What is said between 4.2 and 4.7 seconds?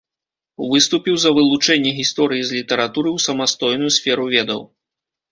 ведаў.